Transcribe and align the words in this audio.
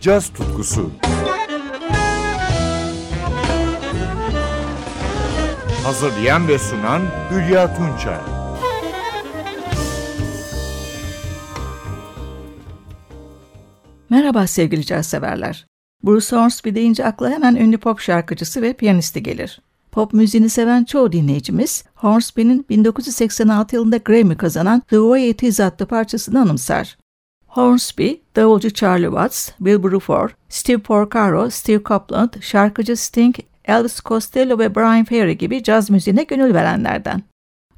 caz 0.00 0.28
tutkusu. 0.28 0.90
Hazırlayan 5.84 6.48
ve 6.48 6.58
sunan 6.58 7.02
Hülya 7.30 7.76
Tunçay. 7.76 8.18
Merhaba 14.10 14.46
sevgili 14.46 14.86
caz 14.86 15.06
severler. 15.06 15.66
Bruce 16.04 16.36
Hornsby 16.36 16.74
deyince 16.74 17.04
akla 17.04 17.30
hemen 17.30 17.54
ünlü 17.54 17.78
pop 17.78 18.00
şarkıcısı 18.00 18.62
ve 18.62 18.72
piyanisti 18.72 19.22
gelir. 19.22 19.60
Pop 19.92 20.12
müziğini 20.12 20.48
seven 20.48 20.84
çoğu 20.84 21.12
dinleyicimiz 21.12 21.84
Hornsby'nin 21.94 22.66
1986 22.68 23.76
yılında 23.76 23.96
Grammy 23.96 24.36
kazanan 24.36 24.80
The 24.80 24.96
Way 24.96 25.30
It 25.30 25.42
Is 25.42 25.60
adlı 25.60 25.86
parçasını 25.86 26.40
anımsar. 26.40 26.99
Hornsby, 27.50 28.12
davulcu 28.36 28.70
Charlie 28.70 29.06
Watts, 29.06 29.50
Bill 29.60 29.82
Bruford, 29.82 30.30
Steve 30.48 30.78
Porcaro, 30.78 31.50
Steve 31.50 31.82
Copeland, 31.84 32.28
şarkıcı 32.40 32.96
Sting, 32.96 33.36
Elvis 33.64 34.00
Costello 34.00 34.58
ve 34.58 34.74
Brian 34.74 35.04
Ferry 35.04 35.38
gibi 35.38 35.62
caz 35.62 35.90
müziğine 35.90 36.22
gönül 36.22 36.54
verenlerden. 36.54 37.22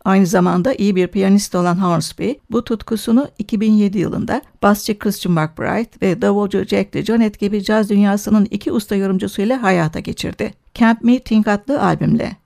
Aynı 0.04 0.26
zamanda 0.26 0.74
iyi 0.74 0.96
bir 0.96 1.06
piyanist 1.06 1.54
olan 1.54 1.74
Hornsby, 1.74 2.30
bu 2.50 2.64
tutkusunu 2.64 3.28
2007 3.38 3.98
yılında 3.98 4.42
basçı 4.62 4.98
Christian 4.98 5.34
McBride 5.34 5.90
ve 6.02 6.22
davulcu 6.22 6.64
Jack 6.64 6.94
DeJohnette 6.94 7.46
gibi 7.46 7.64
caz 7.64 7.90
dünyasının 7.90 8.48
iki 8.50 8.72
usta 8.72 8.94
yorumcusuyla 8.94 9.62
hayata 9.62 10.00
geçirdi. 10.00 10.54
Camp 10.74 11.02
Meeting 11.02 11.48
adlı 11.48 11.82
albümle. 11.82 12.41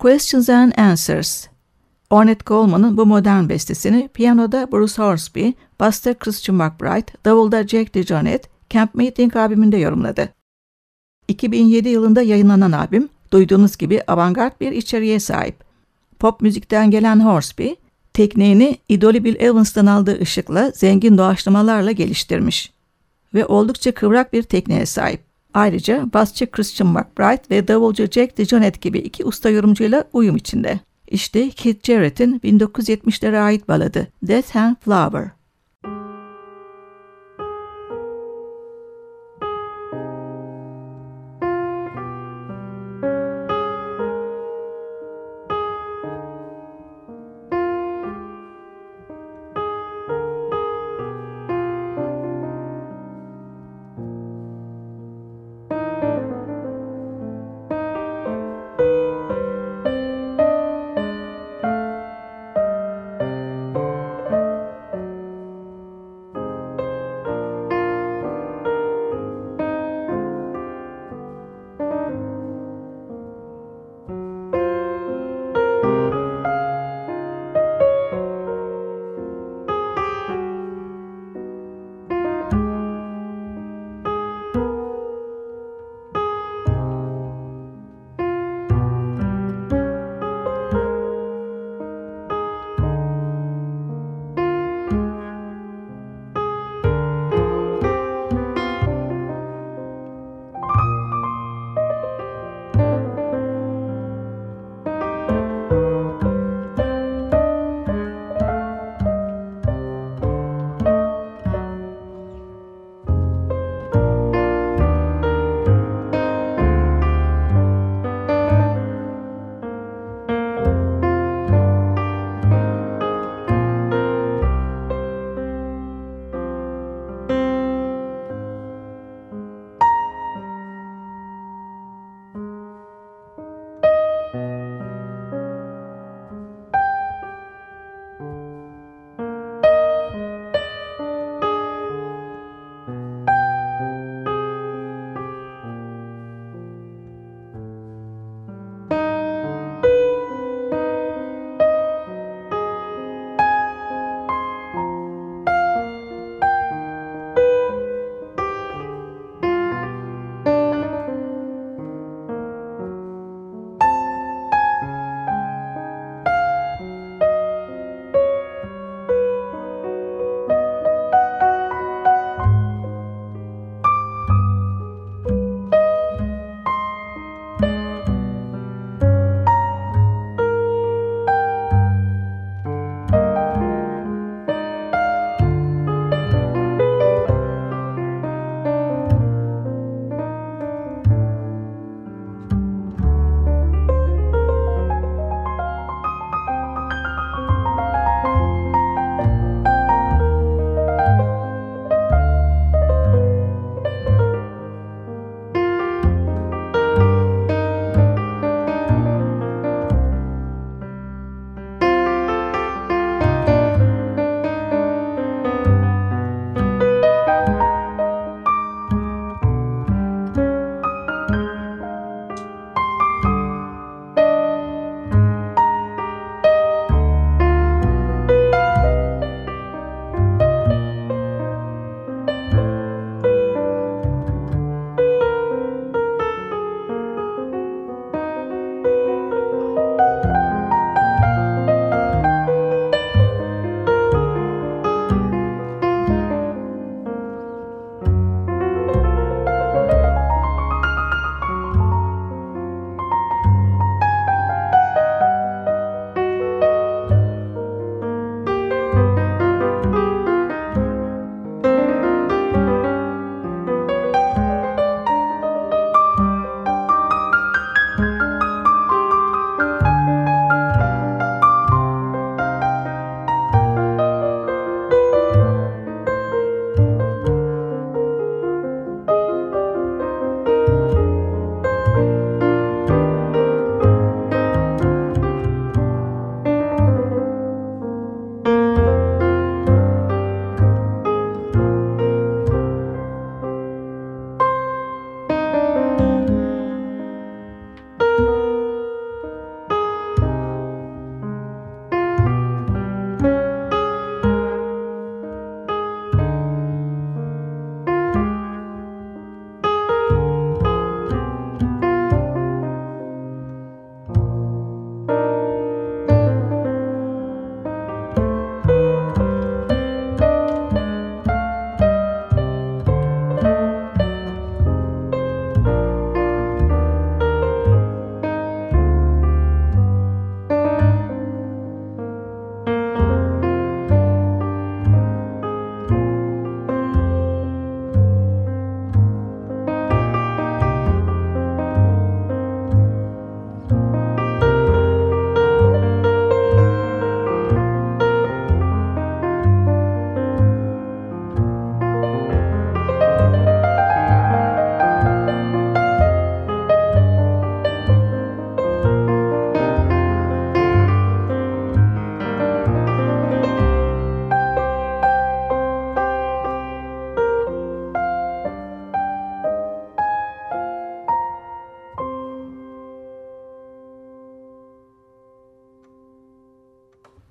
Questions 0.00 0.48
and 0.48 0.72
Answers. 0.76 1.46
Ornette 2.10 2.44
Coleman'ın 2.44 2.96
bu 2.96 3.06
modern 3.06 3.48
bestesini 3.48 4.08
piyanoda 4.14 4.72
Bruce 4.72 5.02
Hornsby, 5.02 5.48
basta 5.80 6.14
Christian 6.14 6.56
McBride, 6.56 7.12
davulda 7.24 7.66
Jack 7.66 7.94
DeJohnette, 7.94 8.48
Camp 8.70 8.94
Meeting 8.94 9.36
albümünde 9.36 9.76
yorumladı. 9.76 10.28
2007 11.28 11.88
yılında 11.88 12.22
yayınlanan 12.22 12.72
albüm, 12.72 13.08
duyduğunuz 13.32 13.76
gibi 13.76 14.02
avantgard 14.06 14.52
bir 14.60 14.72
içeriğe 14.72 15.20
sahip. 15.20 15.64
Pop 16.18 16.40
müzikten 16.40 16.90
gelen 16.90 17.24
Hornsby, 17.24 17.68
tekniğini 18.12 18.78
idolü 18.88 19.24
Bill 19.24 19.40
Evans'tan 19.40 19.86
aldığı 19.86 20.20
ışıkla 20.20 20.70
zengin 20.70 21.18
doğaçlamalarla 21.18 21.92
geliştirmiş 21.92 22.72
ve 23.34 23.46
oldukça 23.46 23.94
kıvrak 23.94 24.32
bir 24.32 24.42
tekniğe 24.42 24.86
sahip. 24.86 25.29
Ayrıca 25.54 26.06
basçı 26.14 26.50
Christian 26.50 26.90
McBride 26.90 27.42
ve 27.50 27.68
davulcu 27.68 28.06
Jack 28.06 28.38
DeJohnette 28.38 28.78
gibi 28.80 28.98
iki 28.98 29.24
usta 29.24 29.50
yorumcuyla 29.50 30.04
uyum 30.12 30.36
içinde. 30.36 30.80
İşte 31.08 31.50
Keith 31.50 31.86
Jarrett'in 31.86 32.38
1970'lere 32.38 33.38
ait 33.38 33.68
baladı 33.68 34.08
Death 34.22 34.56
and 34.56 34.76
Flower. 34.80 35.39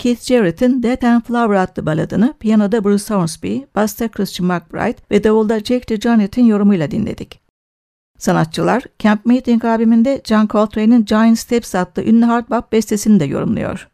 Keith 0.10 0.24
Jarrett'in 0.24 0.84
Death 0.84 1.04
and 1.04 1.22
Flower 1.22 1.56
adlı 1.56 1.86
baladını 1.86 2.34
piyanoda 2.40 2.84
Bruce 2.84 3.14
Hornsby, 3.14 3.58
basta 3.76 4.08
Christian 4.08 4.48
McBride 4.48 4.98
ve 5.12 5.24
davulda 5.24 5.60
Jake 5.60 5.88
DeJohnette'in 5.88 6.46
yorumuyla 6.46 6.92
dinledik. 6.92 7.42
Sanatçılar 8.18 8.84
Camp 9.00 9.26
Meeting 9.26 9.66
albümünde 9.66 10.22
John 10.26 10.48
Coltrane'in 10.48 11.06
Giant 11.06 11.40
Steps 11.40 11.76
adlı 11.76 12.04
ünlü 12.04 12.26
hard 12.26 12.50
bop 12.50 12.72
bestesini 12.72 13.20
de 13.20 13.26
yorumluyor. 13.26 13.88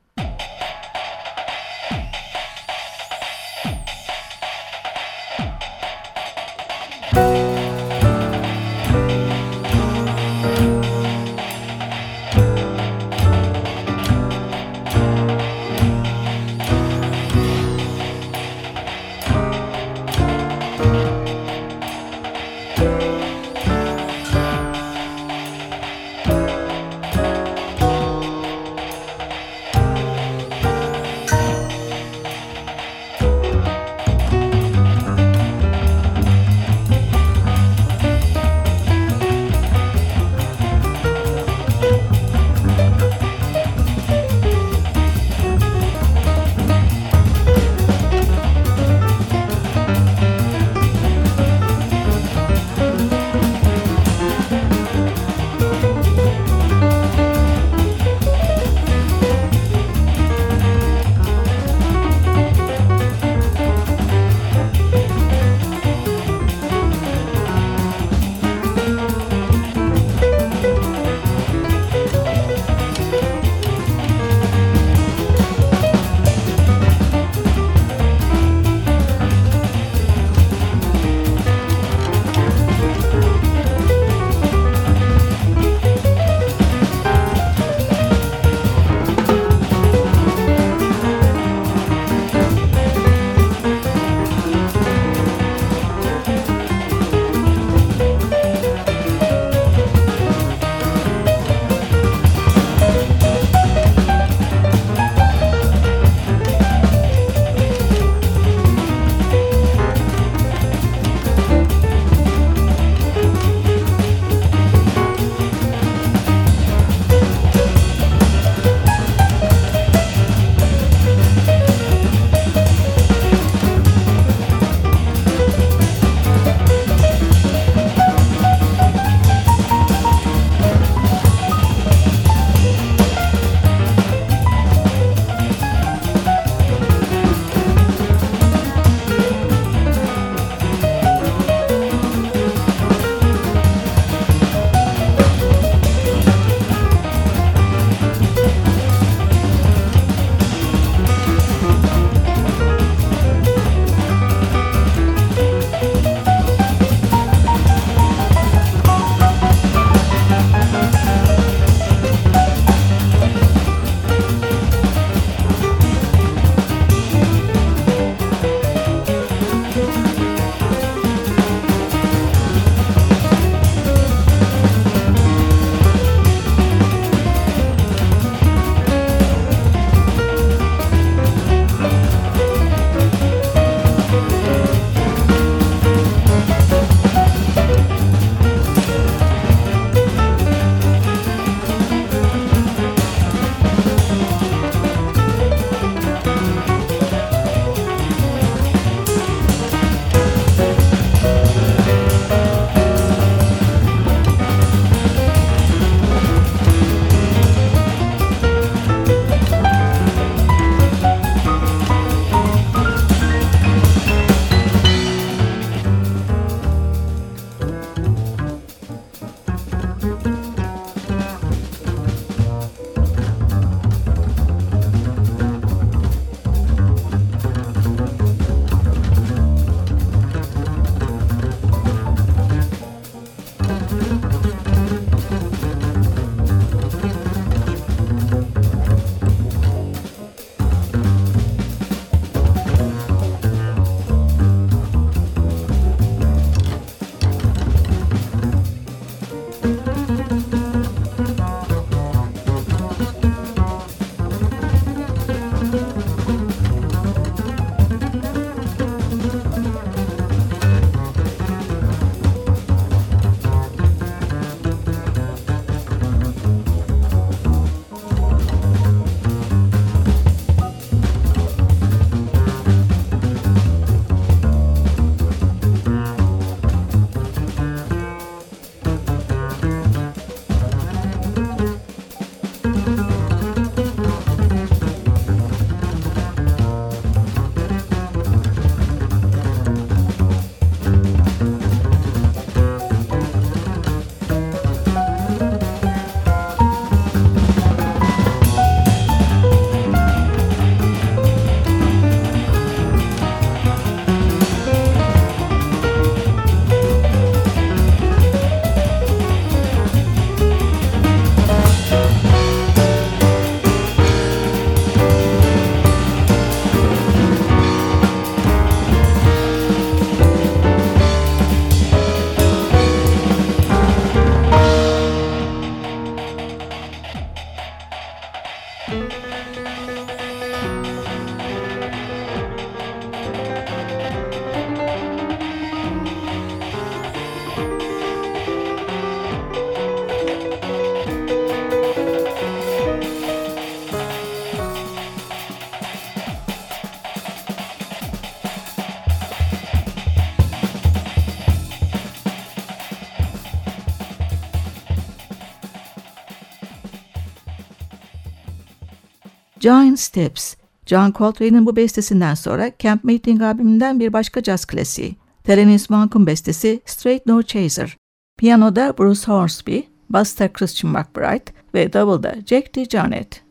Giant 359.66 360.00
Steps, 360.00 360.56
John 360.86 361.14
Coltrane'in 361.18 361.66
bu 361.66 361.76
bestesinden 361.76 362.34
sonra 362.34 362.72
Camp 362.80 363.04
Meeting 363.04 363.42
albümünden 363.42 364.00
bir 364.00 364.14
başka 364.14 364.44
caz 364.44 364.66
klasiği. 364.66 365.16
Thelonious 365.44 365.90
Monk'un 365.90 366.28
bestesi 366.28 366.82
Straight 366.86 367.26
No 367.26 367.42
Chaser. 367.42 367.98
Piyanoda 368.38 368.98
Bruce 368.98 369.32
Hornsby, 369.32 369.80
Basta 370.10 370.54
Christian 370.54 370.94
McBride 370.94 371.52
ve 371.74 371.94
Double'da 371.94 372.36
Jack 372.46 372.76
DeJohnette. 372.76 373.45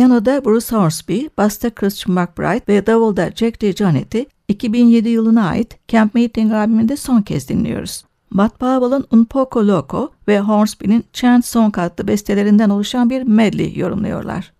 Piyanoda 0.00 0.44
Bruce 0.44 0.76
Hornsby, 0.76 1.26
Basta 1.38 1.70
Christian 1.70 2.14
McBride 2.14 2.62
ve 2.68 2.86
Davulda 2.86 3.30
Jack 3.30 3.62
DeJohnette'i 3.62 4.26
2007 4.48 5.08
yılına 5.08 5.48
ait 5.48 5.78
Camp 5.88 6.14
Meeting 6.14 6.52
albümünde 6.52 6.96
son 6.96 7.22
kez 7.22 7.48
dinliyoruz. 7.48 8.04
Bud 8.32 8.50
Powell'ın 8.50 9.06
Un 9.10 9.24
Poco 9.24 9.66
Loco 9.66 10.10
ve 10.28 10.40
Hornsby'nin 10.40 11.04
Chant 11.12 11.46
Song 11.46 11.78
adlı 11.78 12.08
bestelerinden 12.08 12.70
oluşan 12.70 13.10
bir 13.10 13.22
medley 13.22 13.76
yorumluyorlar. 13.76 14.52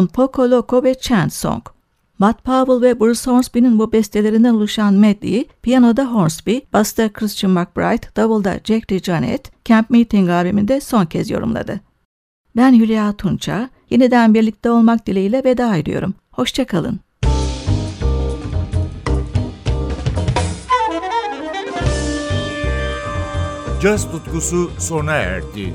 Un 0.00 0.06
Poco 0.06 0.50
Loco 0.50 0.82
ve 0.82 0.94
Chant 0.94 1.32
Song. 1.32 1.62
Matt 2.18 2.44
Powell 2.44 2.82
ve 2.82 3.00
Bruce 3.00 3.30
Hornsby'nin 3.30 3.78
bu 3.78 3.92
bestelerinden 3.92 4.54
oluşan 4.54 4.94
medley, 4.94 5.48
piyanoda 5.62 6.04
Hornsby, 6.04 6.58
basta 6.72 7.12
Christian 7.12 7.52
McBride, 7.52 8.06
davulda 8.16 8.60
Jack 8.64 8.90
DeJohnette, 8.90 9.50
Camp 9.64 9.90
Meeting 9.90 10.30
albümünde 10.30 10.80
son 10.80 11.04
kez 11.06 11.30
yorumladı. 11.30 11.80
Ben 12.56 12.74
Hülya 12.74 13.12
Tunça, 13.12 13.70
yeniden 13.90 14.34
birlikte 14.34 14.70
olmak 14.70 15.06
dileğiyle 15.06 15.44
veda 15.44 15.76
ediyorum. 15.76 16.14
Hoşçakalın. 16.30 17.00
Caz 23.82 24.10
tutkusu 24.10 24.70
sona 24.78 25.12
erdi. 25.12 25.74